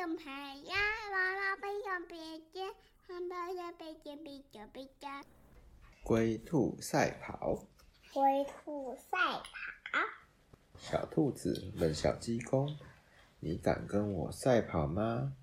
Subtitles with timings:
[0.00, 0.74] 熊牌呀，
[1.12, 2.16] 娃娃背上背
[2.54, 2.72] 肩，
[3.06, 5.06] 汉堡的背肩背着背着。
[6.02, 7.66] 龟兔赛跑，
[8.14, 10.00] 龟兔赛跑。
[10.78, 12.78] 小兔子问小鸡公
[13.40, 15.36] ：“你敢跟我赛跑吗？”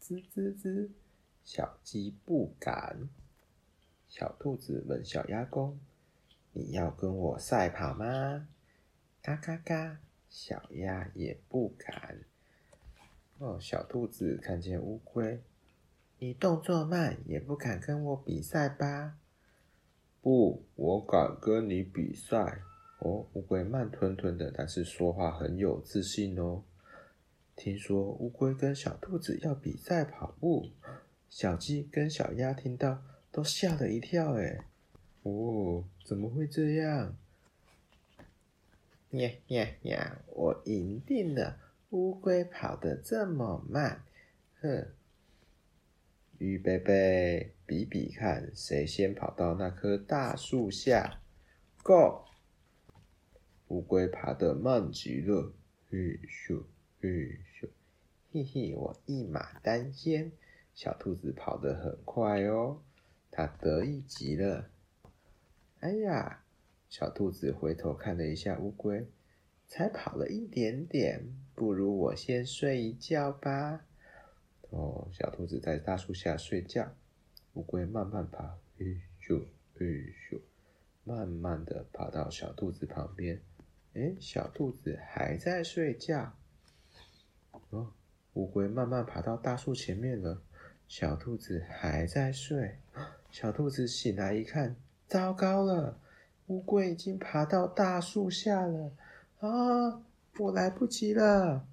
[0.00, 0.88] 吱吱吱，
[1.44, 3.10] 小鸡不敢。
[4.08, 5.78] 小兔子问小鸭公
[6.54, 8.48] ：“你要跟我赛跑吗？”
[9.20, 9.98] 嘎嘎嘎，
[10.30, 12.20] 小鸭也不敢。
[13.38, 15.40] 哦，小兔子看见乌龟，
[16.18, 19.16] 你动作慢，也不敢跟我比赛吧？
[20.20, 22.62] 不，我敢跟你比赛。
[22.98, 26.64] 哦，乌龟慢吞吞的，但是说话很有自信哦。
[27.54, 30.70] 听说乌龟跟小兔子要比赛跑步，
[31.30, 34.34] 小鸡跟小鸭听到都吓了一跳。
[34.34, 34.64] 哎，
[35.22, 37.16] 哦，怎么会这样？
[39.10, 40.18] 呀呀呀！
[40.34, 41.56] 我赢定了，
[41.90, 44.04] 乌龟跑得这么慢，
[44.60, 44.88] 哼！
[46.36, 51.22] 预备备，比比看谁先跑到那棵大树下。
[51.82, 52.26] Go！
[53.68, 55.52] 乌龟爬得慢极了，
[55.88, 55.96] 嘿
[56.28, 56.62] 咻
[57.00, 57.08] 嘿
[57.58, 57.68] 咻，
[58.32, 60.30] 嘿嘿，我一马当先。
[60.74, 62.82] 小兔子跑得很快哦，
[63.30, 64.68] 它得意极了。
[65.80, 66.44] 哎呀，
[66.90, 69.08] 小兔子回头看了一下乌龟，
[69.68, 71.22] 才跑了一点点，
[71.54, 73.84] 不如我先睡一觉吧。
[74.70, 76.90] 哦，小兔子在大树下睡觉，
[77.52, 80.40] 乌龟慢慢爬，嘿咻嘿咻，
[81.04, 83.40] 慢慢的爬到小兔子旁边。
[83.92, 86.32] 哎，小兔子还在睡觉。
[87.70, 87.92] 哦，
[88.34, 90.42] 乌龟慢慢爬到大树前面了，
[90.86, 92.78] 小兔子还在睡。
[93.30, 96.00] 小兔子醒来一看，糟糕了，
[96.46, 98.92] 乌龟已经爬到大树下了。
[99.40, 100.02] 啊，
[100.38, 101.64] 我来不及了！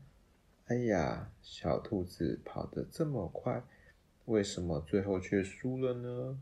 [0.67, 3.63] 哎呀，小兔子跑得这么快，
[4.25, 6.37] 为什么最后却输了呢？